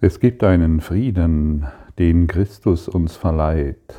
Es 0.00 0.20
gibt 0.20 0.44
einen 0.44 0.80
Frieden, 0.80 1.66
den 1.98 2.28
Christus 2.28 2.86
uns 2.88 3.16
verleiht. 3.16 3.96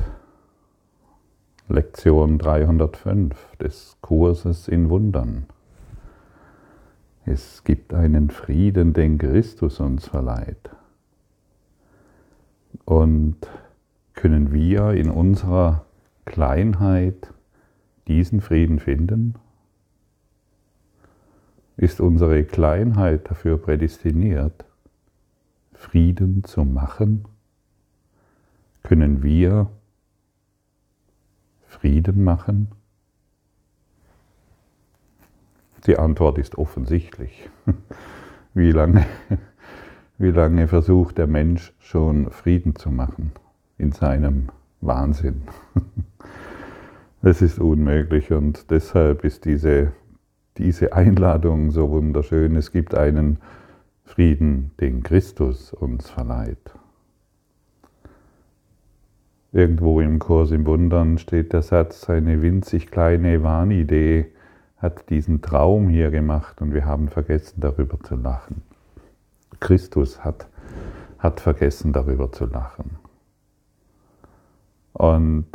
Lektion 1.68 2.38
305 2.38 3.36
des 3.58 3.98
Kurses 4.00 4.66
in 4.66 4.88
Wundern. 4.88 5.44
Es 7.26 7.64
gibt 7.64 7.92
einen 7.92 8.30
Frieden, 8.30 8.94
den 8.94 9.18
Christus 9.18 9.78
uns 9.78 10.06
verleiht. 10.06 10.70
Und 12.86 13.36
können 14.14 14.54
wir 14.54 14.92
in 14.92 15.10
unserer 15.10 15.84
Kleinheit 16.24 17.30
diesen 18.08 18.40
Frieden 18.40 18.78
finden? 18.78 19.34
Ist 21.76 22.00
unsere 22.00 22.44
Kleinheit 22.44 23.30
dafür 23.30 23.58
prädestiniert? 23.58 24.64
Frieden 25.80 26.44
zu 26.44 26.66
machen? 26.66 27.24
Können 28.82 29.22
wir 29.22 29.70
Frieden 31.66 32.22
machen? 32.22 32.68
Die 35.86 35.98
Antwort 35.98 36.36
ist 36.36 36.58
offensichtlich. 36.58 37.48
Wie 38.54 38.72
lange, 38.72 39.06
wie 40.18 40.30
lange 40.30 40.68
versucht 40.68 41.16
der 41.16 41.26
Mensch 41.26 41.72
schon 41.78 42.30
Frieden 42.30 42.74
zu 42.76 42.90
machen 42.90 43.32
in 43.78 43.92
seinem 43.92 44.48
Wahnsinn? 44.80 45.42
Es 47.22 47.42
ist 47.42 47.58
unmöglich 47.58 48.32
und 48.32 48.70
deshalb 48.70 49.24
ist 49.24 49.44
diese, 49.44 49.92
diese 50.56 50.94
Einladung 50.94 51.70
so 51.70 51.90
wunderschön. 51.90 52.56
Es 52.56 52.72
gibt 52.72 52.94
einen 52.94 53.38
Frieden, 54.10 54.72
den 54.80 55.04
Christus 55.04 55.72
uns 55.72 56.10
verleiht. 56.10 56.74
Irgendwo 59.52 60.00
im 60.00 60.18
Kurs 60.18 60.50
im 60.50 60.66
Wundern 60.66 61.18
steht 61.18 61.52
der 61.52 61.62
Satz, 61.62 62.10
eine 62.10 62.42
winzig 62.42 62.90
kleine 62.90 63.44
Wahnidee 63.44 64.26
hat 64.78 65.10
diesen 65.10 65.42
Traum 65.42 65.88
hier 65.88 66.10
gemacht 66.10 66.60
und 66.60 66.74
wir 66.74 66.86
haben 66.86 67.08
vergessen 67.08 67.60
darüber 67.60 68.00
zu 68.00 68.16
lachen. 68.16 68.62
Christus 69.60 70.24
hat, 70.24 70.48
hat 71.20 71.38
vergessen 71.38 71.92
darüber 71.92 72.32
zu 72.32 72.46
lachen. 72.46 72.96
Und 74.92 75.46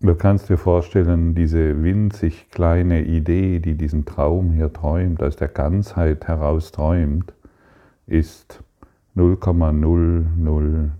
Du 0.00 0.14
kannst 0.14 0.50
dir 0.50 0.58
vorstellen, 0.58 1.34
diese 1.34 1.82
winzig 1.82 2.50
kleine 2.50 3.02
Idee, 3.02 3.60
die 3.60 3.76
diesen 3.76 4.04
Traum 4.04 4.52
hier 4.52 4.70
träumt, 4.70 5.22
aus 5.22 5.36
der 5.36 5.48
Ganzheit 5.48 6.28
heraus 6.28 6.70
träumt, 6.70 7.32
ist 8.06 8.62
0,0001 9.16 10.90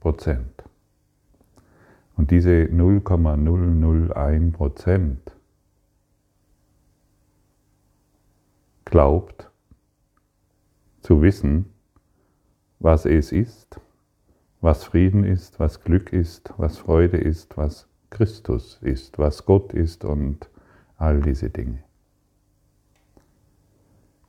Prozent. 0.00 0.64
Und 2.16 2.32
diese 2.32 2.68
0,001 2.72 4.52
Prozent 4.52 5.36
glaubt 8.84 9.48
zu 11.02 11.22
wissen, 11.22 11.66
was 12.80 13.06
es 13.06 13.30
ist 13.30 13.80
was 14.60 14.84
Frieden 14.84 15.24
ist, 15.24 15.58
was 15.58 15.82
Glück 15.82 16.12
ist, 16.12 16.52
was 16.58 16.76
Freude 16.78 17.16
ist, 17.16 17.56
was 17.56 17.88
Christus 18.10 18.78
ist, 18.82 19.18
was 19.18 19.46
Gott 19.46 19.72
ist 19.72 20.04
und 20.04 20.50
all 20.96 21.20
diese 21.20 21.48
Dinge. 21.48 21.78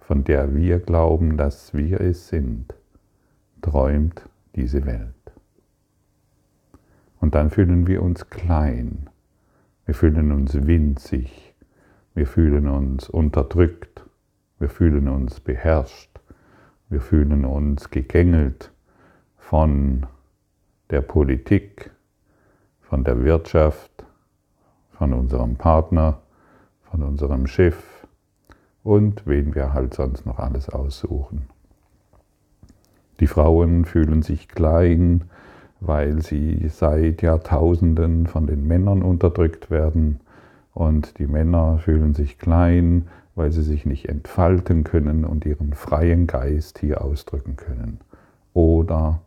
von 0.00 0.24
der 0.24 0.52
wir 0.54 0.80
glauben, 0.80 1.36
dass 1.36 1.74
wir 1.74 2.00
es 2.00 2.28
sind, 2.28 2.74
träumt 3.62 4.28
diese 4.56 4.86
Welt. 4.86 5.14
Und 7.20 7.34
dann 7.34 7.50
fühlen 7.50 7.86
wir 7.86 8.02
uns 8.02 8.30
klein, 8.30 9.10
wir 9.84 9.94
fühlen 9.94 10.32
uns 10.32 10.66
winzig, 10.66 11.54
wir 12.14 12.26
fühlen 12.26 12.66
uns 12.68 13.08
unterdrückt, 13.08 14.04
wir 14.58 14.70
fühlen 14.70 15.08
uns 15.08 15.40
beherrscht, 15.40 16.18
wir 16.88 17.00
fühlen 17.00 17.44
uns 17.44 17.90
gegängelt 17.90 18.72
von 19.36 20.06
der 20.88 21.02
Politik, 21.02 21.90
von 22.80 23.04
der 23.04 23.22
Wirtschaft, 23.22 24.04
von 24.92 25.12
unserem 25.12 25.56
Partner, 25.56 26.20
von 26.90 27.02
unserem 27.02 27.46
Chef 27.46 28.06
und 28.82 29.26
wen 29.26 29.54
wir 29.54 29.72
halt 29.72 29.94
sonst 29.94 30.26
noch 30.26 30.38
alles 30.38 30.68
aussuchen. 30.68 31.48
Die 33.20 33.26
Frauen 33.26 33.84
fühlen 33.84 34.22
sich 34.22 34.48
klein, 34.48 35.24
weil 35.80 36.20
sie 36.22 36.68
seit 36.68 37.22
Jahrtausenden 37.22 38.26
von 38.26 38.46
den 38.46 38.66
Männern 38.66 39.02
unterdrückt 39.02 39.70
werden 39.70 40.20
und 40.74 41.18
die 41.18 41.26
Männer 41.26 41.78
fühlen 41.78 42.14
sich 42.14 42.38
klein, 42.38 43.08
weil 43.34 43.52
sie 43.52 43.62
sich 43.62 43.86
nicht 43.86 44.08
entfalten 44.08 44.84
können 44.84 45.24
und 45.24 45.46
ihren 45.46 45.72
freien 45.72 46.26
Geist 46.26 46.78
hier 46.78 47.02
ausdrücken 47.02 47.56
können. 47.56 48.00
Oder 48.52 49.20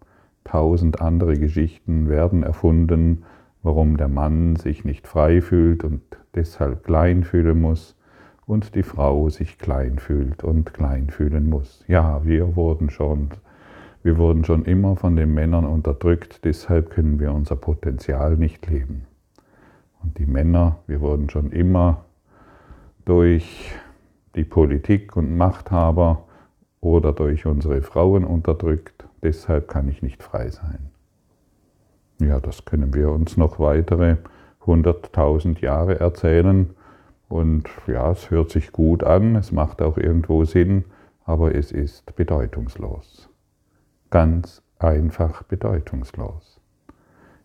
tausend 0.43 1.01
andere 1.01 1.37
Geschichten 1.37 2.09
werden 2.09 2.43
erfunden, 2.43 3.23
warum 3.63 3.97
der 3.97 4.09
Mann 4.09 4.55
sich 4.55 4.85
nicht 4.85 5.07
frei 5.07 5.41
fühlt 5.41 5.83
und 5.83 6.01
deshalb 6.35 6.83
klein 6.83 7.23
fühlen 7.23 7.61
muss 7.61 7.95
und 8.45 8.75
die 8.75 8.83
Frau 8.83 9.29
sich 9.29 9.57
klein 9.57 9.99
fühlt 9.99 10.43
und 10.43 10.73
klein 10.73 11.09
fühlen 11.09 11.49
muss. 11.49 11.83
Ja, 11.87 12.25
wir 12.25 12.55
wurden 12.55 12.89
schon 12.89 13.29
wir 14.03 14.17
wurden 14.17 14.43
schon 14.43 14.65
immer 14.65 14.97
von 14.97 15.15
den 15.15 15.33
Männern 15.33 15.65
unterdrückt, 15.65 16.43
deshalb 16.43 16.89
können 16.89 17.19
wir 17.21 17.33
unser 17.33 17.55
Potenzial 17.55 18.35
nicht 18.35 18.67
leben. 18.67 19.05
Und 20.03 20.17
die 20.17 20.25
Männer, 20.25 20.79
wir 20.87 20.99
wurden 20.99 21.29
schon 21.29 21.51
immer 21.51 22.03
durch 23.05 23.73
die 24.35 24.43
Politik 24.43 25.15
und 25.15 25.37
Machthaber 25.37 26.25
oder 26.81 27.13
durch 27.13 27.45
unsere 27.45 27.81
Frauen 27.81 28.25
unterdrückt, 28.25 29.05
deshalb 29.21 29.69
kann 29.69 29.87
ich 29.87 30.01
nicht 30.01 30.21
frei 30.21 30.49
sein. 30.49 30.89
Ja, 32.19 32.41
das 32.41 32.65
können 32.65 32.93
wir 32.93 33.09
uns 33.09 33.37
noch 33.37 33.57
weitere 33.57 34.17
100.000 34.65 35.61
Jahre 35.61 36.01
erzählen. 36.01 36.71
Und 37.29 37.69
ja, 37.87 38.11
es 38.11 38.29
hört 38.29 38.51
sich 38.51 38.73
gut 38.73 39.03
an, 39.03 39.37
es 39.37 39.53
macht 39.53 39.81
auch 39.81 39.97
irgendwo 39.97 40.43
Sinn, 40.43 40.83
aber 41.25 41.55
es 41.55 41.71
ist 41.71 42.15
bedeutungslos 42.17 43.29
ganz 44.13 44.61
einfach 44.77 45.43
bedeutungslos. 45.43 46.61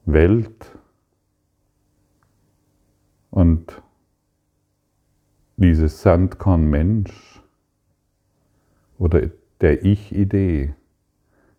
Welt 0.06 0.78
und 3.30 3.82
dieses 5.60 6.02
Sandkorn 6.02 6.70
Mensch 6.70 7.44
oder 8.98 9.30
der 9.60 9.84
Ich-Idee 9.84 10.74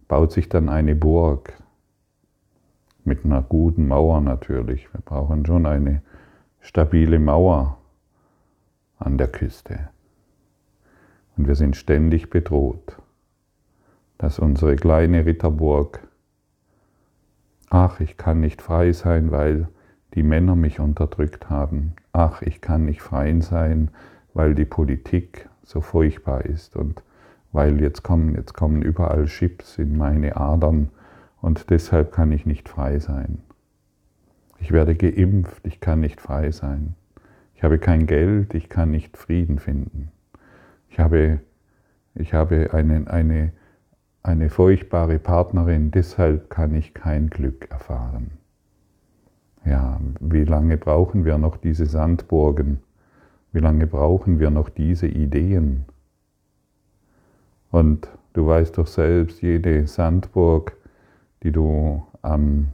baut 0.08 0.32
sich 0.32 0.48
dann 0.48 0.70
eine 0.70 0.94
Burg 0.94 1.52
mit 3.04 3.26
einer 3.26 3.42
guten 3.42 3.88
Mauer 3.88 4.22
natürlich. 4.22 4.90
Wir 4.94 5.02
brauchen 5.02 5.44
schon 5.44 5.66
eine 5.66 6.00
stabile 6.60 7.18
Mauer 7.18 7.76
an 8.98 9.18
der 9.18 9.28
Küste. 9.28 9.90
Und 11.36 11.46
wir 11.46 11.54
sind 11.54 11.76
ständig 11.76 12.30
bedroht, 12.30 12.96
dass 14.16 14.38
unsere 14.38 14.76
kleine 14.76 15.26
Ritterburg, 15.26 16.08
ach, 17.68 18.00
ich 18.00 18.16
kann 18.16 18.40
nicht 18.40 18.62
frei 18.62 18.92
sein, 18.92 19.30
weil 19.30 19.68
die 20.14 20.22
Männer 20.22 20.56
mich 20.56 20.80
unterdrückt 20.80 21.50
haben, 21.50 21.92
ach, 22.20 22.42
ich 22.42 22.60
kann 22.60 22.84
nicht 22.84 23.00
frei 23.00 23.40
sein, 23.40 23.90
weil 24.34 24.54
die 24.54 24.66
Politik 24.66 25.48
so 25.62 25.80
furchtbar 25.80 26.44
ist 26.44 26.76
und 26.76 27.02
weil 27.52 27.80
jetzt 27.80 28.02
kommen, 28.02 28.34
jetzt 28.34 28.52
kommen 28.52 28.82
überall 28.82 29.24
Chips 29.24 29.78
in 29.78 29.96
meine 29.96 30.36
Adern 30.36 30.90
und 31.40 31.70
deshalb 31.70 32.12
kann 32.12 32.30
ich 32.30 32.44
nicht 32.44 32.68
frei 32.68 32.98
sein. 32.98 33.38
Ich 34.58 34.70
werde 34.70 34.94
geimpft, 34.94 35.66
ich 35.66 35.80
kann 35.80 36.00
nicht 36.00 36.20
frei 36.20 36.50
sein. 36.50 36.94
Ich 37.54 37.62
habe 37.62 37.78
kein 37.78 38.06
Geld, 38.06 38.54
ich 38.54 38.68
kann 38.68 38.90
nicht 38.90 39.16
Frieden 39.16 39.58
finden. 39.58 40.10
Ich 40.90 40.98
habe, 40.98 41.40
ich 42.14 42.34
habe 42.34 42.74
eine, 42.74 43.10
eine, 43.10 43.52
eine 44.22 44.50
furchtbare 44.50 45.18
Partnerin, 45.18 45.90
deshalb 45.90 46.50
kann 46.50 46.74
ich 46.74 46.92
kein 46.92 47.30
Glück 47.30 47.70
erfahren. 47.70 48.39
Ja, 49.64 50.00
wie 50.20 50.44
lange 50.44 50.76
brauchen 50.76 51.24
wir 51.24 51.38
noch 51.38 51.56
diese 51.56 51.86
Sandburgen? 51.86 52.80
Wie 53.52 53.58
lange 53.58 53.86
brauchen 53.86 54.38
wir 54.38 54.50
noch 54.50 54.68
diese 54.68 55.06
Ideen? 55.06 55.84
Und 57.70 58.08
du 58.32 58.46
weißt 58.46 58.78
doch 58.78 58.86
selbst, 58.86 59.42
jede 59.42 59.86
Sandburg, 59.86 60.76
die 61.42 61.52
du 61.52 62.02
am 62.22 62.68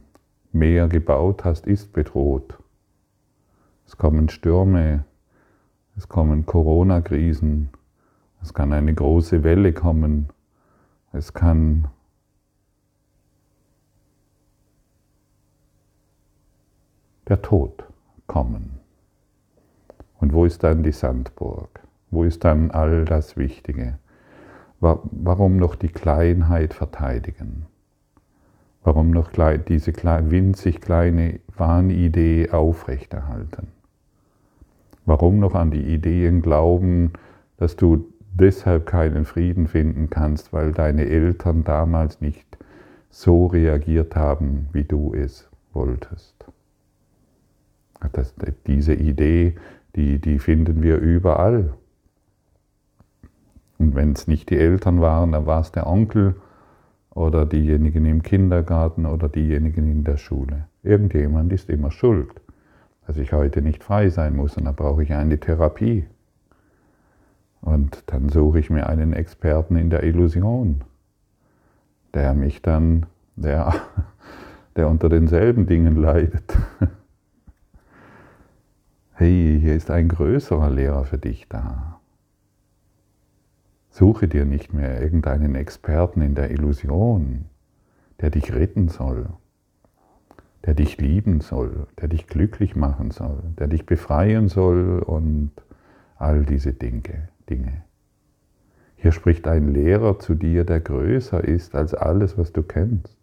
Meer 0.53 0.87
gebaut 0.87 1.45
hast, 1.45 1.67
ist 1.67 1.93
bedroht. 1.93 2.57
Es 3.85 3.97
kommen 3.97 4.29
Stürme, 4.29 5.05
es 5.95 6.07
kommen 6.07 6.45
Corona-Krisen, 6.45 7.69
es 8.41 8.53
kann 8.53 8.73
eine 8.73 8.93
große 8.93 9.43
Welle 9.43 9.73
kommen, 9.73 10.29
es 11.11 11.33
kann 11.33 11.87
der 17.27 17.41
Tod 17.41 17.83
kommen. 18.25 18.79
Und 20.19 20.33
wo 20.33 20.45
ist 20.45 20.63
dann 20.63 20.83
die 20.83 20.91
Sandburg? 20.91 21.81
Wo 22.09 22.23
ist 22.23 22.43
dann 22.43 22.71
all 22.71 23.05
das 23.05 23.37
Wichtige? 23.37 23.99
Warum 24.79 25.57
noch 25.57 25.75
die 25.75 25.89
Kleinheit 25.89 26.73
verteidigen? 26.73 27.65
Warum 28.83 29.11
noch 29.11 29.31
diese 29.67 29.93
winzig 29.93 30.79
kleine 30.79 31.39
Wahnidee 31.57 32.51
aufrechterhalten? 32.51 33.67
Warum 35.05 35.39
noch 35.39 35.55
an 35.55 35.71
die 35.71 35.93
Ideen 35.93 36.41
glauben, 36.41 37.13
dass 37.57 37.75
du 37.75 38.07
deshalb 38.33 38.85
keinen 38.85 39.25
Frieden 39.25 39.67
finden 39.67 40.09
kannst, 40.09 40.53
weil 40.53 40.71
deine 40.71 41.05
Eltern 41.07 41.63
damals 41.63 42.21
nicht 42.21 42.57
so 43.09 43.47
reagiert 43.47 44.15
haben, 44.15 44.69
wie 44.71 44.83
du 44.83 45.13
es 45.13 45.49
wolltest? 45.73 46.36
Das, 48.13 48.33
diese 48.67 48.93
Idee, 48.93 49.55
die, 49.95 50.19
die 50.19 50.39
finden 50.39 50.81
wir 50.83 50.97
überall. 50.97 51.73
Und 53.79 53.95
wenn 53.95 54.13
es 54.13 54.27
nicht 54.27 54.49
die 54.49 54.57
Eltern 54.57 55.01
waren, 55.01 55.31
dann 55.31 55.45
war 55.45 55.61
es 55.61 55.71
der 55.71 55.87
Onkel 55.87 56.35
oder 57.11 57.45
diejenigen 57.45 58.05
im 58.05 58.23
Kindergarten 58.23 59.05
oder 59.05 59.29
diejenigen 59.29 59.89
in 59.89 60.03
der 60.03 60.17
Schule. 60.17 60.67
Irgendjemand 60.83 61.51
ist 61.51 61.69
immer 61.69 61.91
schuld 61.91 62.41
dass 63.07 63.17
ich 63.17 63.31
heute 63.31 63.61
nicht 63.61 63.83
frei 63.83 64.09
sein 64.09 64.35
muss 64.35 64.57
und 64.57 64.65
da 64.65 64.73
brauche 64.73 65.01
ich 65.01 65.13
eine 65.13 65.39
Therapie. 65.39 66.05
Und 67.61 68.03
dann 68.07 68.29
suche 68.29 68.59
ich 68.59 68.69
mir 68.69 68.87
einen 68.87 69.13
Experten 69.13 69.77
in 69.77 69.89
der 69.89 70.03
Illusion, 70.03 70.81
der 72.13 72.33
mich 72.33 72.61
dann, 72.61 73.05
der, 73.37 73.73
der 74.75 74.89
unter 74.89 75.07
denselben 75.07 75.65
Dingen 75.65 75.95
leidet. 75.95 76.57
Hey, 79.19 79.59
hier 79.61 79.75
ist 79.75 79.91
ein 79.91 80.07
größerer 80.07 80.69
Lehrer 80.69 81.03
für 81.05 81.17
dich 81.17 81.47
da. 81.49 81.99
Suche 83.89 84.27
dir 84.27 84.45
nicht 84.45 84.73
mehr 84.73 85.01
irgendeinen 85.01 85.55
Experten 85.55 86.21
in 86.21 86.35
der 86.35 86.51
Illusion, 86.51 87.45
der 88.21 88.29
dich 88.29 88.53
retten 88.53 88.89
soll 88.89 89.27
der 90.67 90.73
dich 90.73 90.97
lieben 90.97 91.39
soll, 91.39 91.87
der 92.01 92.09
dich 92.09 92.27
glücklich 92.27 92.75
machen 92.75 93.11
soll, 93.11 93.41
der 93.57 93.67
dich 93.67 93.85
befreien 93.85 94.49
soll 94.49 94.99
und 94.99 95.51
all 96.17 96.43
diese 96.43 96.73
Dinge. 96.73 97.29
Dinge. 97.49 97.83
Hier 98.97 99.13
spricht 99.13 99.47
ein 99.47 99.73
Lehrer 99.73 100.19
zu 100.19 100.35
dir, 100.35 100.65
der 100.65 100.81
größer 100.81 101.41
ist 101.41 101.73
als 101.73 101.93
alles, 101.93 102.37
was 102.37 102.51
du 102.51 102.63
kennst, 102.63 103.17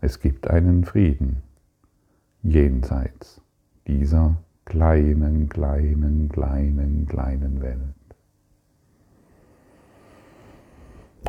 Es 0.00 0.20
gibt 0.20 0.48
einen 0.48 0.84
Frieden 0.84 1.42
jenseits 2.42 3.40
dieser 3.86 4.36
kleinen, 4.64 5.48
kleinen, 5.48 6.28
kleinen, 6.28 7.06
kleinen 7.06 7.62
Welt. 7.62 7.78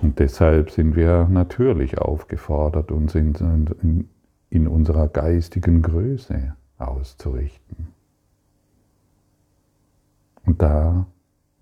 Und 0.01 0.19
deshalb 0.19 0.71
sind 0.71 0.95
wir 0.95 1.27
natürlich 1.29 1.97
aufgefordert, 1.97 2.91
uns 2.91 3.15
in, 3.15 4.07
in, 4.49 4.67
unserer 4.67 5.07
geistigen 5.07 5.81
Größe 5.81 6.55
auszurichten. 6.77 7.92
Und 10.45 10.61
da 10.61 11.05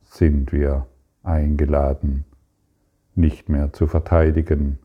sind 0.01 0.51
wir 0.51 0.87
eingeladen, 1.23 2.25
nicht 3.15 3.49
mehr 3.49 3.73
zu 3.73 3.87
verteidigen, 3.87 4.79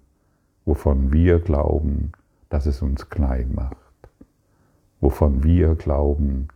wovon 0.65 1.13
wir 1.13 1.41
glauben, 1.41 2.13
dass 2.49 2.67
es 2.67 2.83
uns 2.83 3.09
klein 3.09 3.55
macht, 3.55 3.77
wovon 5.01 5.43
wir 5.43 5.75
glauben, 5.75 6.49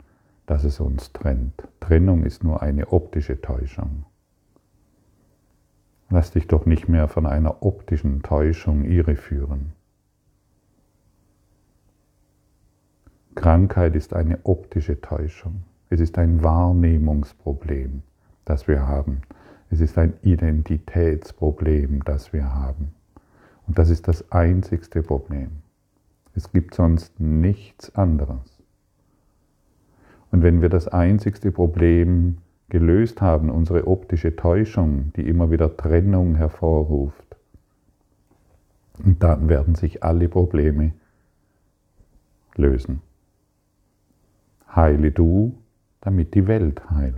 dass 0.47 0.64
es 0.64 0.80
uns 0.80 1.12
trennt. 1.12 1.68
Trennung 1.78 2.25
ist 2.25 2.42
nur 2.44 2.62
eine 2.62 2.92
optische 2.92 3.40
Täuschung. 3.40 4.04
Lass 6.11 6.32
dich 6.32 6.49
doch 6.49 6.66
nicht 6.66 6.88
mehr 6.88 7.06
von 7.06 7.25
einer 7.25 7.62
optischen 7.62 8.23
Täuschung 8.23 8.85
irreführen. 8.85 9.73
Krankheit 13.37 13.94
ist 13.94 14.12
eine 14.12 14.40
optische 14.42 15.00
Täuschung. 15.00 15.62
Es 15.90 15.99
ist 15.99 16.16
ein 16.18 16.42
Wahrnehmungsproblem, 16.44 18.02
das 18.44 18.68
wir 18.68 18.87
haben. 18.87 19.23
Es 19.70 19.80
ist 19.80 19.99
ein 19.99 20.14
Identitätsproblem, 20.23 22.04
das 22.04 22.32
wir 22.32 22.54
haben. 22.54 22.94
Und 23.66 23.78
das 23.78 23.90
ist 23.90 24.06
das 24.06 24.30
einzigste 24.30 25.02
Problem. 25.02 25.50
Es 26.35 26.52
gibt 26.52 26.75
sonst 26.75 27.18
nichts 27.18 27.94
anderes. 27.97 28.62
Und 30.30 30.42
wenn 30.44 30.62
wir 30.62 30.68
das 30.68 30.87
einzigste 30.87 31.50
Problem 31.50 32.38
gelöst 32.68 33.20
haben, 33.20 33.50
unsere 33.50 33.88
optische 33.88 34.37
Täuschung, 34.37 35.12
die 35.16 35.28
immer 35.28 35.50
wieder 35.50 35.76
Trennung 35.76 36.37
hervorruft, 36.37 37.37
dann 38.99 39.49
werden 39.49 39.75
sich 39.75 40.04
alle 40.04 40.28
Probleme 40.28 40.92
lösen. 42.54 43.00
Heile 44.75 45.11
du, 45.11 45.54
damit 46.00 46.35
die 46.35 46.47
Welt 46.47 46.90
heilt. 46.90 47.16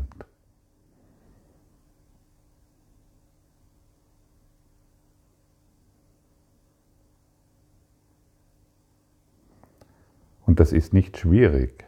Und 10.44 10.60
das 10.60 10.72
ist 10.72 10.92
nicht 10.92 11.16
schwierig. 11.16 11.86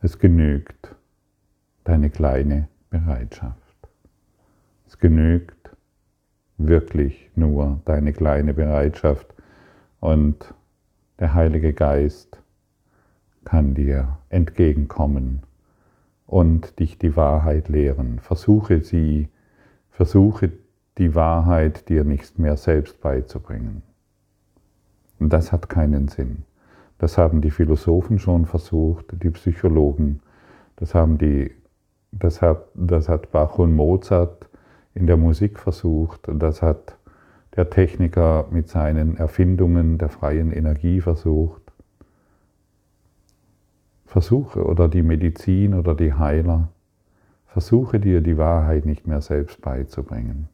Es 0.00 0.18
genügt 0.18 0.96
deine 1.84 2.10
kleine 2.10 2.68
Bereitschaft. 2.90 3.56
Es 4.88 4.98
genügt 4.98 5.70
wirklich 6.58 7.30
nur 7.36 7.80
deine 7.84 8.12
kleine 8.12 8.54
Bereitschaft 8.54 9.32
und 10.00 10.52
der 11.20 11.34
Heilige 11.34 11.72
Geist 11.72 12.41
kann 13.44 13.74
dir 13.74 14.18
entgegenkommen 14.28 15.42
und 16.26 16.78
dich 16.78 16.98
die 16.98 17.16
Wahrheit 17.16 17.68
lehren. 17.68 18.18
Versuche 18.20 18.80
sie, 18.80 19.28
versuche 19.90 20.52
die 20.98 21.14
Wahrheit 21.14 21.88
dir 21.88 22.04
nicht 22.04 22.38
mehr 22.38 22.56
selbst 22.56 23.00
beizubringen. 23.00 23.82
Und 25.18 25.32
das 25.32 25.52
hat 25.52 25.68
keinen 25.68 26.08
Sinn. 26.08 26.44
Das 26.98 27.18
haben 27.18 27.40
die 27.40 27.50
Philosophen 27.50 28.18
schon 28.18 28.46
versucht, 28.46 29.06
die 29.22 29.30
Psychologen, 29.30 30.20
das, 30.76 30.94
haben 30.94 31.18
die, 31.18 31.50
das, 32.12 32.42
hat, 32.42 32.66
das 32.74 33.08
hat 33.08 33.32
Bach 33.32 33.58
und 33.58 33.74
Mozart 33.74 34.48
in 34.94 35.06
der 35.06 35.16
Musik 35.16 35.58
versucht, 35.58 36.28
das 36.28 36.62
hat 36.62 36.96
der 37.56 37.70
Techniker 37.70 38.46
mit 38.50 38.68
seinen 38.68 39.16
Erfindungen 39.16 39.98
der 39.98 40.08
freien 40.08 40.52
Energie 40.52 41.00
versucht. 41.00 41.61
Versuche 44.12 44.66
oder 44.66 44.88
die 44.88 45.02
Medizin 45.02 45.72
oder 45.72 45.94
die 45.94 46.12
Heiler, 46.12 46.68
versuche 47.46 47.98
dir 47.98 48.20
die 48.20 48.36
Wahrheit 48.36 48.84
nicht 48.84 49.06
mehr 49.06 49.22
selbst 49.22 49.62
beizubringen. 49.62 50.50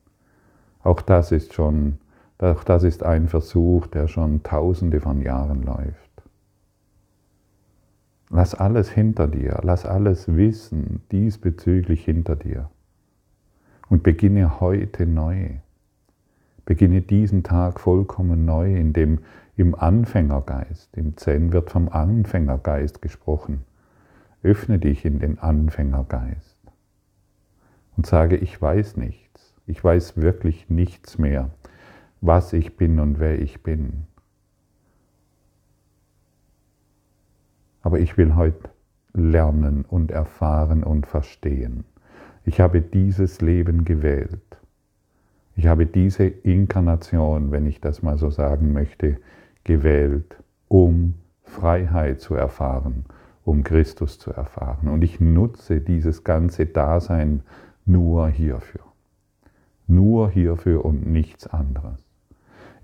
Auch 0.84 1.00
das 1.00 1.32
ist 1.32 1.54
schon, 1.54 1.98
auch 2.38 2.62
das 2.62 2.84
ist 2.84 3.02
ein 3.02 3.26
Versuch, 3.26 3.88
der 3.88 4.06
schon 4.06 4.44
tausende 4.44 5.00
von 5.00 5.20
Jahren 5.22 5.64
läuft. 5.64 6.22
Lass 8.30 8.54
alles 8.54 8.90
hinter 8.90 9.26
dir, 9.26 9.58
lass 9.64 9.84
alles 9.84 10.36
Wissen 10.36 11.02
diesbezüglich 11.10 12.04
hinter 12.04 12.36
dir 12.36 12.70
und 13.88 14.04
beginne 14.04 14.60
heute 14.60 15.04
neu. 15.04 15.48
Beginne 16.64 17.02
diesen 17.02 17.42
Tag 17.42 17.80
vollkommen 17.80 18.44
neu, 18.44 18.76
in 18.76 18.92
dem 18.92 19.18
im 19.58 19.74
Anfängergeist, 19.74 20.96
im 20.96 21.16
Zen 21.16 21.52
wird 21.52 21.70
vom 21.70 21.88
Anfängergeist 21.88 23.02
gesprochen. 23.02 23.64
Öffne 24.44 24.78
dich 24.78 25.04
in 25.04 25.18
den 25.18 25.40
Anfängergeist 25.40 26.56
und 27.96 28.06
sage, 28.06 28.36
ich 28.36 28.62
weiß 28.62 28.96
nichts, 28.96 29.54
ich 29.66 29.82
weiß 29.82 30.16
wirklich 30.16 30.70
nichts 30.70 31.18
mehr, 31.18 31.50
was 32.20 32.52
ich 32.52 32.76
bin 32.76 33.00
und 33.00 33.18
wer 33.18 33.40
ich 33.40 33.64
bin. 33.64 34.04
Aber 37.82 37.98
ich 37.98 38.16
will 38.16 38.36
heute 38.36 38.70
lernen 39.12 39.84
und 39.84 40.12
erfahren 40.12 40.84
und 40.84 41.08
verstehen. 41.08 41.84
Ich 42.44 42.60
habe 42.60 42.80
dieses 42.80 43.40
Leben 43.40 43.84
gewählt. 43.84 44.40
Ich 45.56 45.66
habe 45.66 45.86
diese 45.86 46.24
Inkarnation, 46.24 47.50
wenn 47.50 47.66
ich 47.66 47.80
das 47.80 48.02
mal 48.02 48.18
so 48.18 48.30
sagen 48.30 48.72
möchte, 48.72 49.18
gewählt, 49.68 50.42
um 50.66 51.14
Freiheit 51.44 52.20
zu 52.20 52.34
erfahren, 52.34 53.04
um 53.44 53.62
Christus 53.62 54.18
zu 54.18 54.32
erfahren. 54.32 54.88
Und 54.88 55.04
ich 55.04 55.20
nutze 55.20 55.80
dieses 55.80 56.24
ganze 56.24 56.64
Dasein 56.66 57.42
nur 57.84 58.28
hierfür. 58.28 58.80
Nur 59.86 60.30
hierfür 60.30 60.84
und 60.84 61.06
nichts 61.06 61.46
anderes. 61.46 62.02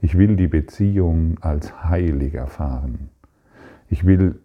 Ich 0.02 0.18
will 0.18 0.36
die 0.36 0.46
Beziehung 0.46 1.38
als 1.40 1.84
heilig 1.84 2.34
erfahren. 2.34 3.08
Ich 3.88 4.04
will 4.06 4.38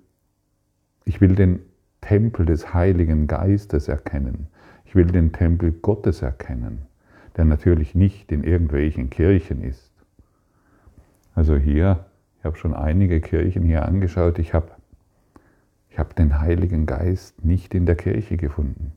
ich 1.04 1.22
will 1.22 1.36
den 1.36 1.60
Tempel 2.02 2.46
des 2.46 2.74
Heiligen 2.74 3.28
Geistes 3.28 3.88
erkennen. 3.88 4.48
Ich 4.86 4.96
will 4.96 5.08
den 5.08 5.34
Tempel 5.34 5.72
Gottes 5.72 6.22
erkennen, 6.22 6.84
der 7.36 7.46
natürlich 7.46 7.96
nicht 7.96 8.32
in 8.32 8.44
irgendwelchen 8.44 9.10
Kirchen 9.10 9.62
ist. 9.64 9.92
Also 11.34 11.58
hier, 11.58 12.06
ich 12.40 12.46
habe 12.46 12.58
schon 12.58 12.74
einige 12.74 13.20
Kirchen 13.20 13.64
hier 13.64 13.86
angeschaut, 13.86 14.40
ich 14.40 14.54
habe 14.54 14.72
ich 15.90 16.00
hab 16.00 16.16
den 16.16 16.40
Heiligen 16.40 16.86
Geist 16.86 17.44
nicht 17.44 17.76
in 17.76 17.86
der 17.86 17.96
Kirche 17.96 18.38
gefunden. 18.38 18.94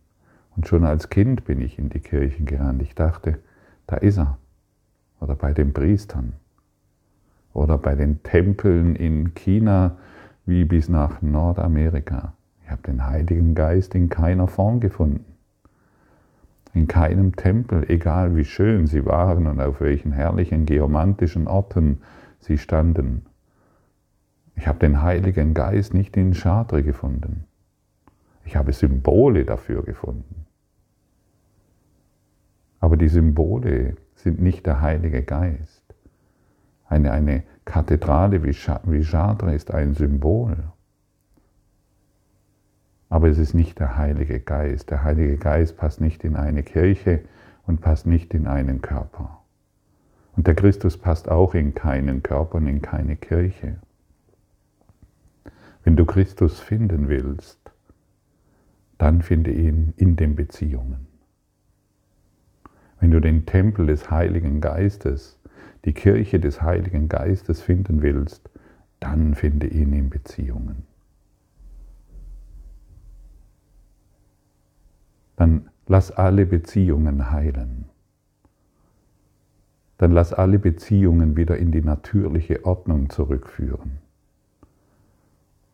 Und 0.55 0.69
schon 0.69 0.85
als 0.85 1.09
Kind 1.09 1.45
bin 1.45 1.61
ich 1.61 1.79
in 1.79 1.89
die 1.89 2.01
Kirchen 2.01 2.47
gerannt. 2.47 2.83
Ich 2.83 2.95
dachte, 2.95 3.39
da 3.87 3.97
ist 3.97 4.19
er. 4.19 4.39
Oder 5.21 5.35
bei 5.35 5.53
den 5.53 5.73
Priestern. 5.73 6.35
Oder 7.55 7.79
bei 7.79 7.95
den 7.95 8.23
Tempeln 8.23 8.95
in 8.95 9.35
China, 9.35 9.97
wie 10.47 10.65
bis 10.65 10.89
nach 10.89 11.23
Nordamerika. 11.23 12.35
Ich 12.63 12.71
habe 12.71 12.83
den 12.83 13.07
Heiligen 13.07 13.55
Geist 13.55 13.95
in 13.95 14.09
keiner 14.09 14.47
Form 14.47 14.79
gefunden. 14.79 15.25
In 16.75 16.87
keinem 16.87 17.35
Tempel, 17.37 17.85
egal 17.89 18.37
wie 18.37 18.45
schön 18.45 18.87
sie 18.87 19.05
waren 19.05 19.47
und 19.47 19.61
auf 19.61 19.81
welchen 19.81 20.13
herrlichen 20.13 20.65
geomantischen 20.65 21.49
Orten 21.49 22.01
sie 22.39 22.59
standen. 22.59 23.27
Ich 24.57 24.67
habe 24.67 24.79
den 24.79 25.03
Heiligen 25.03 25.55
Geist 25.55 25.95
nicht 25.95 26.17
in 26.17 26.35
Chartres 26.35 26.85
gefunden. 26.85 27.45
Ich 28.45 28.57
habe 28.57 28.73
Symbole 28.73 29.45
dafür 29.45 29.83
gefunden. 29.83 30.47
Aber 32.81 32.97
die 32.97 33.09
Symbole 33.09 33.97
sind 34.17 34.41
nicht 34.41 34.67
der 34.67 34.81
Heilige 34.81 35.23
Geist. 35.23 35.83
Eine, 36.89 37.13
eine 37.13 37.45
Kathedrale 37.65 38.43
wie 38.43 38.53
Chartres 39.03 39.55
ist 39.55 39.71
ein 39.73 39.95
Symbol. 39.95 40.57
Aber 43.09 43.29
es 43.29 43.39
ist 43.39 43.55
nicht 43.55 43.79
der 43.79 43.97
Heilige 43.97 44.41
Geist. 44.41 44.91
Der 44.91 45.05
Heilige 45.05 45.37
Geist 45.37 45.77
passt 45.77 46.01
nicht 46.01 46.25
in 46.25 46.35
eine 46.35 46.63
Kirche 46.63 47.21
und 47.67 47.81
passt 47.81 48.07
nicht 48.07 48.35
in 48.35 48.47
einen 48.47 48.83
Körper. 48.83 49.43
Und 50.37 50.47
der 50.47 50.55
Christus 50.55 50.97
passt 50.97 51.31
auch 51.31 51.55
in 51.55 51.75
keinen 51.75 52.23
Körper 52.23 52.57
und 52.57 52.67
in 52.67 52.83
keine 52.83 53.17
Kirche. 53.17 53.77
Wenn 55.85 55.97
du 55.97 56.05
Christus 56.05 56.61
finden 56.61 57.09
willst, 57.09 57.59
dann 58.99 59.23
finde 59.23 59.53
ihn 59.53 59.95
in 59.97 60.17
den 60.17 60.37
Beziehungen. 60.37 61.07
Wenn 63.01 63.11
du 63.11 63.21
den 63.21 63.47
Tempel 63.47 63.87
des 63.87 64.11
Heiligen 64.11 64.61
Geistes, 64.61 65.41
die 65.85 65.93
Kirche 65.93 66.39
des 66.39 66.63
Heiligen 66.63 67.09
Geistes 67.09 67.61
finden 67.61 68.03
willst, 68.03 68.49
dann 69.01 69.35
finde 69.35 69.67
ihn 69.67 69.93
in 69.93 70.11
Beziehungen. 70.11 70.87
dann 75.43 75.71
lass 75.89 76.13
alle 76.13 76.47
Beziehungen 76.47 77.33
heilen. 77.33 77.87
Dann 79.99 80.13
lass 80.13 80.33
alle 80.33 80.61
Beziehungen 80.61 81.37
wieder 81.37 81.57
in 81.57 81.73
die 81.73 81.83
natürliche 81.83 82.65
Ordnung 82.65 83.11
zurückführen. 83.11 83.99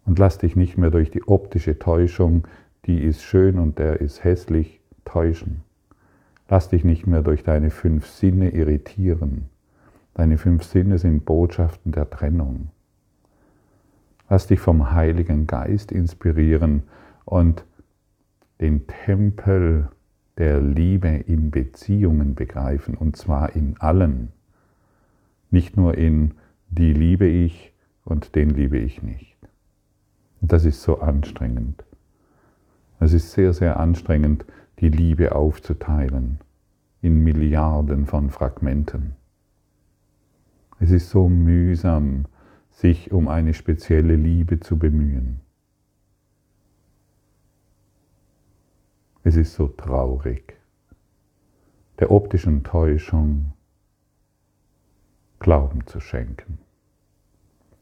Und 0.09 0.19
lass 0.19 0.39
dich 0.39 0.57
nicht 0.57 0.79
mehr 0.79 0.91
durch 0.91 1.11
die 1.11 1.29
optische 1.29 1.79
Täuschung, 1.79 2.49
die 2.87 3.03
ist 3.05 3.23
schön 3.23 3.59
und 3.59 3.79
der 3.79 4.01
ist 4.01 4.25
hässlich, 4.25 4.81
täuschen. 5.05 5.61
Lass 6.49 6.71
dich 6.71 6.83
nicht 6.83 7.07
mehr 7.07 7.21
durch 7.21 7.45
deine 7.45 7.69
fünf 7.69 8.07
Sinne 8.07 8.49
irritieren. 8.49 9.51
Deine 10.15 10.39
fünf 10.39 10.65
Sinne 10.65 10.97
sind 10.97 11.27
Botschaften 11.27 11.93
der 11.93 12.09
Trennung. 12.09 12.71
Lass 14.31 14.47
dich 14.47 14.61
vom 14.61 14.93
Heiligen 14.93 15.47
Geist 15.47 15.93
inspirieren 15.93 16.85
und 17.27 17.67
den 18.63 18.87
Tempel 18.87 19.89
der 20.39 20.63
Liebe 20.63 21.09
in 21.09 21.51
Beziehungen 21.51 22.35
begreifen, 22.35 22.95
und 22.95 23.17
zwar 23.17 23.55
in 23.55 23.77
allen. 23.79 24.33
Nicht 25.51 25.77
nur 25.77 25.99
in 25.99 26.33
die 26.71 26.95
liebe 26.95 27.27
ich 27.27 27.75
und 28.07 28.35
den 28.37 28.49
liebe 28.49 28.79
ich 28.79 29.03
nicht. 29.03 29.38
Das 30.41 30.65
ist 30.65 30.83
so 30.83 31.01
anstrengend. 31.01 31.85
Es 33.01 33.13
ist 33.13 33.33
sehr, 33.33 33.53
sehr 33.53 33.79
anstrengend, 33.79 34.45
die 34.81 34.89
Liebe 34.89 35.35
aufzuteilen 35.35 36.39
in 37.01 37.23
Milliarden 37.23 38.07
von 38.07 38.31
Fragmenten. 38.31 39.15
Es 40.81 40.91
ist 40.91 41.11
so 41.11 41.29
mühsam, 41.29 42.27
sich 42.71 43.11
um 43.13 43.29
eine 43.29 43.55
spezielle 43.55 44.15
Liebe 44.15 44.61
zu 44.61 44.79
bemühen. 44.79 45.41
Es 49.25 49.37
ist 49.37 49.55
so 49.55 49.67
traurig, 49.69 50.55
der 51.99 52.11
optischen 52.11 52.63
Täuschung 52.63 53.53
Glauben 55.41 55.87
zu 55.87 56.01
schenken. 56.01 56.59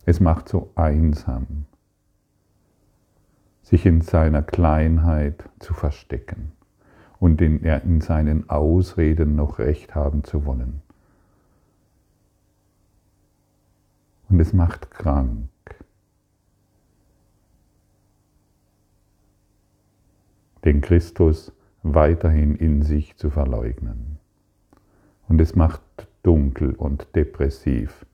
Es 0.05 0.21
macht 0.21 0.49
so 0.49 0.71
einsam, 0.75 1.67
sich 3.67 3.85
in 3.85 4.01
seiner 4.01 4.43
Kleinheit 4.43 5.43
zu 5.59 5.75
verstecken 5.75 6.53
und 7.19 7.41
in, 7.41 7.65
in 7.65 8.01
seinen 8.01 8.49
Ausreden 8.49 9.35
noch 9.35 9.59
recht 9.59 9.97
haben 9.97 10.23
zu 10.23 10.45
wollen. 10.45 10.83
Und 14.29 14.39
es 14.39 14.53
macht 14.53 14.93
krank. 14.93 15.49
den 20.65 20.81
Christus 20.81 21.53
weiterhin 21.85 22.57
in 22.57 22.83
sich 22.83 23.17
zu 23.17 23.31
verleugnen. 23.31 24.19
Und 25.29 25.41
es 25.41 25.55
macht 25.55 25.83
dunkel 26.25 26.73
und 26.75 27.07
depressiv, 27.15 28.05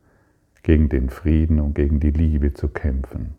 gegen 0.62 0.90
den 0.90 1.08
Frieden 1.08 1.60
und 1.60 1.74
gegen 1.74 1.98
die 1.98 2.10
Liebe 2.10 2.52
zu 2.52 2.68
kämpfen. 2.68 3.36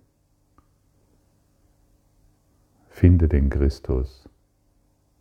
Finde 2.93 3.27
den 3.27 3.49
Christus 3.49 4.29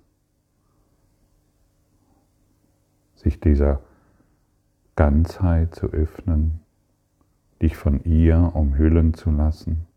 sich 3.15 3.39
dieser 3.39 3.81
Ganzheit 4.95 5.75
zu 5.75 5.87
öffnen, 5.87 6.61
dich 7.61 7.75
von 7.75 8.03
ihr 8.03 8.51
umhüllen 8.55 9.13
zu 9.13 9.31
lassen 9.31 9.90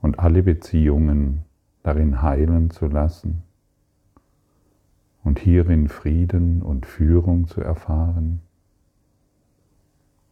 und 0.00 0.18
alle 0.18 0.42
Beziehungen 0.42 1.44
darin 1.82 2.22
heilen 2.22 2.70
zu 2.70 2.86
lassen 2.86 3.42
und 5.24 5.38
hierin 5.38 5.88
Frieden 5.88 6.62
und 6.62 6.86
Führung 6.86 7.46
zu 7.48 7.60
erfahren 7.60 8.40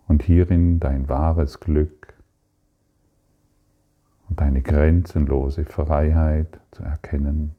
und 0.09 0.23
hierin 0.23 0.81
dein 0.81 1.09
wahres 1.09 1.61
Glück 1.61 2.15
und 4.29 4.41
deine 4.41 4.63
grenzenlose 4.63 5.65
Freiheit 5.65 6.61
zu 6.71 6.83
erkennen. 6.83 7.55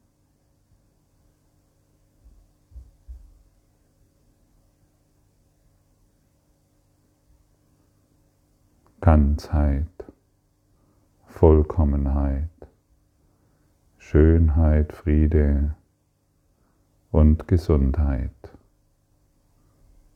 Ganzheit. 9.01 10.06
Vollkommenheit, 11.37 12.49
Schönheit, 13.99 14.91
Friede 14.91 15.75
und 17.11 17.47
Gesundheit 17.47 18.31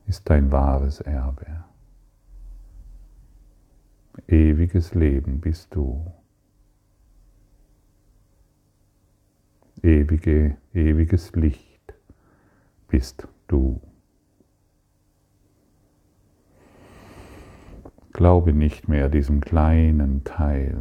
ist 0.08 0.28
dein 0.32 0.52
wahres 0.52 1.00
Erbe. 1.00 1.64
Ewiges 4.28 4.96
Leben 4.96 5.40
bist 5.40 5.76
du. 5.76 6.12
Ewige, 9.84 10.58
ewiges 10.74 11.36
Licht 11.36 11.94
bist 12.88 13.28
du. 13.48 13.80
Glaube 18.12 18.54
nicht 18.54 18.88
mehr 18.88 19.08
diesem 19.08 19.40
kleinen 19.40 20.24
Teil, 20.24 20.81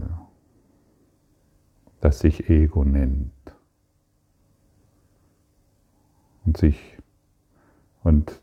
das 2.11 2.19
sich 2.19 2.51
Ego 2.51 2.85
nennt 2.85 3.31
und 6.45 6.57
sich 6.57 6.99
und 8.03 8.43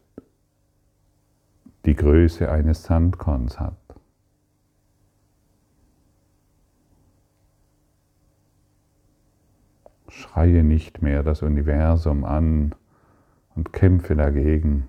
die 1.84 1.94
Größe 1.94 2.50
eines 2.50 2.84
Sandkorns 2.84 3.60
hat. 3.60 3.76
Schreie 10.08 10.64
nicht 10.64 11.02
mehr 11.02 11.22
das 11.22 11.42
Universum 11.42 12.24
an 12.24 12.74
und 13.54 13.74
kämpfe 13.74 14.16
dagegen, 14.16 14.88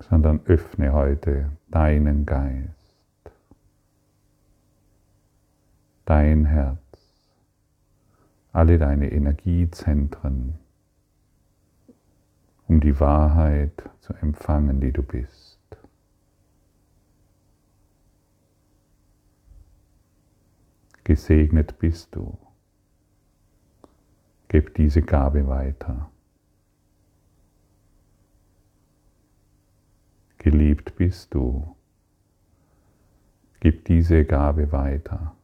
sondern 0.00 0.40
öffne 0.46 0.92
heute 0.92 1.52
deinen 1.68 2.26
Geist, 2.26 2.83
dein 6.04 6.44
Herz, 6.44 6.78
alle 8.52 8.78
deine 8.78 9.10
Energiezentren, 9.10 10.58
um 12.68 12.80
die 12.80 12.98
Wahrheit 13.00 13.90
zu 14.00 14.14
empfangen, 14.14 14.80
die 14.80 14.92
du 14.92 15.02
bist. 15.02 15.58
Gesegnet 21.04 21.78
bist 21.78 22.14
du. 22.14 22.38
Gib 24.48 24.74
diese 24.74 25.02
Gabe 25.02 25.46
weiter. 25.46 26.10
Geliebt 30.38 30.96
bist 30.96 31.34
du. 31.34 31.74
Gib 33.60 33.84
diese 33.86 34.24
Gabe 34.24 34.72
weiter. 34.72 35.34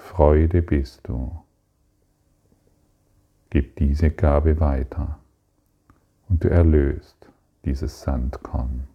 Freude 0.00 0.62
bist 0.62 1.06
du. 1.06 1.30
Gib 3.50 3.76
diese 3.76 4.10
Gabe 4.10 4.58
weiter 4.58 5.18
und 6.28 6.42
du 6.42 6.50
erlöst 6.50 7.30
dieses 7.64 8.00
Sandkorn. 8.00 8.88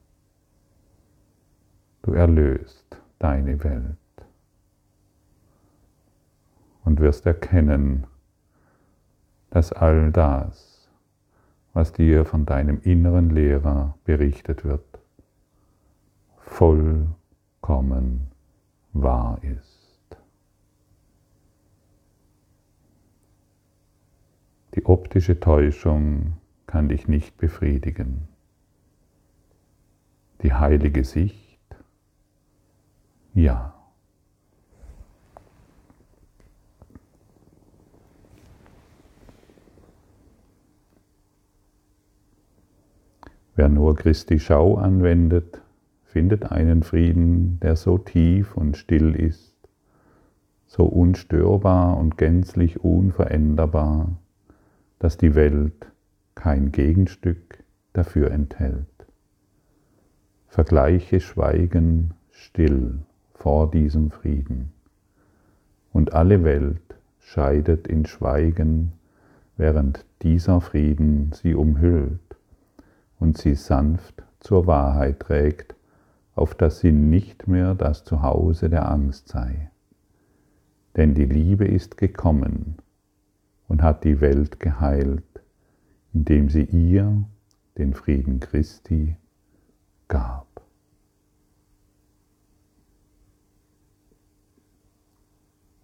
Du 2.02 2.14
erlöst 2.14 3.02
deine 3.20 3.64
Welt 3.64 3.98
und 6.84 7.00
wirst 7.00 7.26
erkennen, 7.26 8.08
dass 9.52 9.72
all 9.72 10.12
das, 10.12 10.90
was 11.74 11.94
dir 11.94 12.26
von 12.26 12.46
deinem 12.46 12.82
inneren 12.82 13.30
Lehrer 13.30 13.98
berichtet 14.04 14.66
wird, 14.66 15.00
vollkommen 16.38 18.32
wahr 18.94 19.40
ist. 19.44 19.75
Optische 24.88 25.40
Täuschung 25.40 26.34
kann 26.68 26.90
dich 26.90 27.08
nicht 27.08 27.38
befriedigen. 27.38 28.28
Die 30.44 30.54
heilige 30.54 31.04
Sicht, 31.04 31.60
ja. 33.34 33.74
Wer 43.56 43.70
nur 43.70 43.96
Christi 43.96 44.40
Schau 44.40 44.76
anwendet, 44.76 45.64
findet 46.04 46.52
einen 46.52 46.84
Frieden, 46.84 47.60
der 47.60 47.76
so 47.76 47.98
tief 47.98 48.56
und 48.56 48.78
still 48.78 49.16
ist, 49.16 49.58
so 50.68 50.86
unstörbar 50.86 51.98
und 51.98 52.20
gänzlich 52.20 52.84
unveränderbar, 52.84 54.20
dass 55.00 55.18
die 55.18 55.36
Welt 55.36 55.92
kein 56.36 56.72
Gegenstück 56.72 57.64
dafür 57.94 58.32
enthält. 58.32 58.88
Vergleiche 60.48 61.20
Schweigen 61.20 62.14
still 62.32 63.00
vor 63.34 63.72
diesem 63.72 64.12
Frieden. 64.12 64.72
Und 65.92 66.14
alle 66.14 66.44
Welt 66.44 66.96
scheidet 67.20 67.88
in 67.88 68.06
Schweigen, 68.06 68.94
während 69.58 70.06
dieser 70.22 70.62
Frieden 70.62 71.32
sie 71.34 71.56
umhüllt 71.56 72.20
und 73.20 73.38
sie 73.38 73.56
sanft 73.56 74.24
zur 74.40 74.68
Wahrheit 74.68 75.20
trägt, 75.20 75.76
auf 76.36 76.54
dass 76.54 76.80
sie 76.80 76.92
nicht 76.92 77.48
mehr 77.48 77.76
das 77.76 78.04
Zuhause 78.04 78.70
der 78.70 78.90
Angst 78.90 79.30
sei. 79.30 79.72
Denn 80.96 81.14
die 81.14 81.26
Liebe 81.26 81.66
ist 81.66 81.98
gekommen 81.98 82.78
und 83.68 83.82
hat 83.82 84.04
die 84.04 84.22
Welt 84.22 84.60
geheilt, 84.60 85.24
indem 86.14 86.50
sie 86.50 86.64
ihr 86.64 87.24
den 87.78 87.94
Frieden 87.94 88.40
Christi 88.40 89.18
gab. 90.08 90.46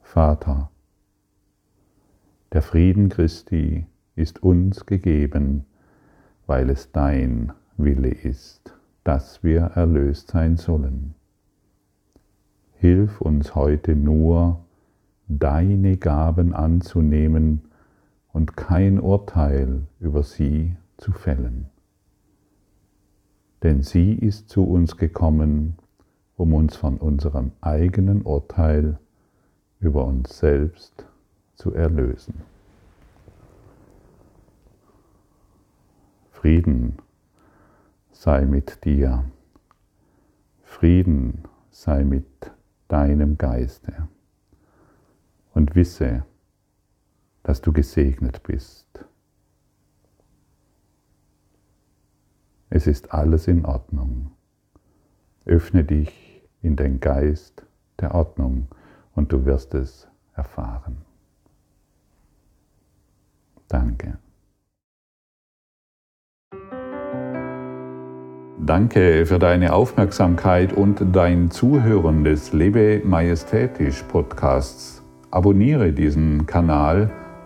Vater, 0.01 0.69
der 2.51 2.61
Frieden 2.61 3.09
Christi 3.09 3.85
ist 4.15 4.43
uns 4.43 4.85
gegeben, 4.85 5.65
weil 6.47 6.69
es 6.69 6.91
dein 6.91 7.53
Wille 7.77 8.09
ist, 8.09 8.77
dass 9.05 9.41
wir 9.41 9.61
erlöst 9.61 10.31
sein 10.31 10.57
sollen. 10.57 11.15
Hilf 12.75 13.21
uns 13.21 13.55
heute 13.55 13.95
nur, 13.95 14.65
deine 15.29 15.95
Gaben 15.95 16.53
anzunehmen 16.53 17.61
und 18.33 18.55
kein 18.55 18.99
Urteil 18.99 19.87
über 19.99 20.23
sie 20.23 20.75
zu 20.97 21.11
fällen. 21.11 21.69
Denn 23.63 23.83
sie 23.83 24.13
ist 24.13 24.49
zu 24.49 24.63
uns 24.63 24.97
gekommen, 24.97 25.77
um 26.35 26.53
uns 26.53 26.75
von 26.75 26.97
unserem 26.97 27.51
eigenen 27.61 28.23
Urteil 28.23 28.97
über 29.79 30.05
uns 30.05 30.39
selbst 30.39 31.05
zu 31.55 31.73
erlösen. 31.73 32.41
Frieden 36.31 36.97
sei 38.11 38.45
mit 38.45 38.83
dir. 38.83 39.25
Frieden 40.63 41.43
sei 41.69 42.03
mit 42.03 42.51
deinem 42.87 43.37
Geiste. 43.37 44.07
Und 45.53 45.75
wisse, 45.75 46.23
dass 47.43 47.61
du 47.61 47.71
gesegnet 47.73 48.43
bist. 48.43 49.05
Es 52.69 52.87
ist 52.87 53.13
alles 53.13 53.47
in 53.47 53.65
Ordnung. 53.65 54.31
Öffne 55.45 55.83
dich 55.83 56.41
in 56.61 56.75
den 56.75 56.99
Geist 56.99 57.65
der 57.99 58.15
Ordnung 58.15 58.67
und 59.13 59.33
du 59.33 59.45
wirst 59.45 59.73
es 59.73 60.07
erfahren. 60.33 60.97
Danke. 63.67 64.17
Danke 68.63 69.25
für 69.25 69.39
deine 69.39 69.73
Aufmerksamkeit 69.73 70.71
und 70.71 71.03
dein 71.15 71.49
Zuhören 71.49 72.23
des 72.23 72.53
Lebe 72.53 73.01
Majestätisch 73.03 74.03
Podcasts. 74.03 75.03
Abonniere 75.31 75.91
diesen 75.91 76.45
Kanal, 76.45 77.09